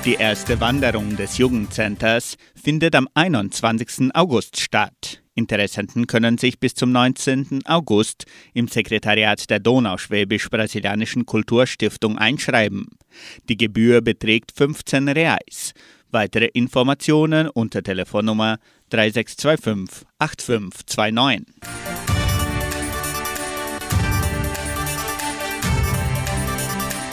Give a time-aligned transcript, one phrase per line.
[0.09, 4.09] Die erste Wanderung des Jugendcenters findet am 21.
[4.15, 5.23] August statt.
[5.35, 7.61] Interessenten können sich bis zum 19.
[7.67, 12.87] August im Sekretariat der Donauschwäbisch-Brasilianischen Kulturstiftung einschreiben.
[13.51, 15.75] Die Gebühr beträgt 15 Reais.
[16.11, 18.57] Weitere Informationen unter Telefonnummer
[18.89, 21.98] 3625 8529.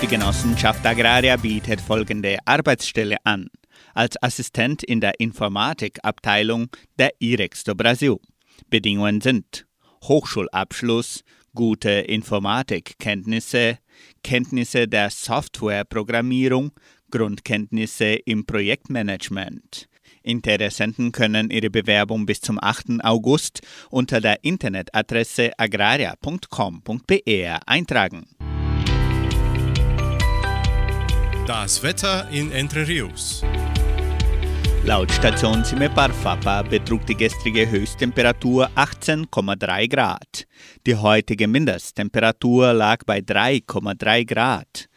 [0.06, 3.48] Die Genossenschaft Agraria bietet folgende Arbeitsstelle an.
[3.95, 6.67] Als Assistent in der Informatikabteilung
[7.00, 8.17] der IREX do Brasil.
[8.70, 9.66] Bedingungen sind
[10.03, 11.23] Hochschulabschluss,
[11.56, 13.80] gute Informatikkenntnisse,
[14.23, 16.70] Kenntnisse der Softwareprogrammierung,
[17.10, 19.88] Grundkenntnisse im Projektmanagement.
[20.21, 23.04] Interessenten können ihre Bewerbung bis zum 8.
[23.04, 28.27] August unter der Internetadresse agraria.com.br eintragen.
[31.48, 33.44] Das Wetter in Entre Rios.
[34.83, 40.48] Laut Station Cimepar Fapa betrug die gestrige Höchsttemperatur 18,3 Grad.
[40.88, 44.88] Die heutige Mindesttemperatur lag bei 3,3 Grad.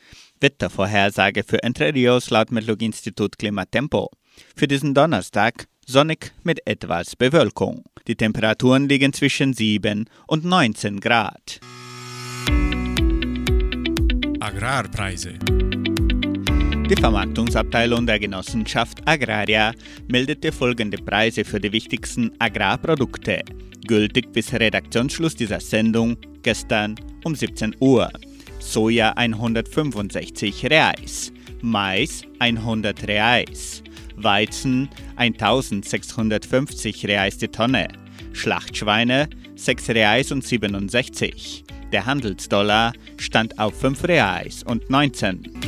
[0.40, 4.08] Wettervorhersage für Entre Rios laut Metlog-Institut Klimatempo.
[4.56, 7.84] Für diesen Donnerstag sonnig mit etwas Bewölkung.
[8.06, 11.60] Die Temperaturen liegen zwischen 7 und 19 Grad.
[14.40, 15.34] Agrarpreise.
[16.88, 19.72] Die Vermarktungsabteilung der Genossenschaft Agraria
[20.06, 23.42] meldete folgende Preise für die wichtigsten Agrarprodukte,
[23.86, 26.94] gültig bis Redaktionsschluss dieser Sendung gestern
[27.24, 28.10] um 17 Uhr.
[28.58, 33.82] Soja 165 Reais, Mais 100 Reais,
[34.16, 37.88] Weizen 1650 Reais die Tonne,
[38.32, 41.64] Schlachtschweine 6 Reais und 67.
[41.92, 45.67] Der Handelsdollar stand auf 5 Reais und 19.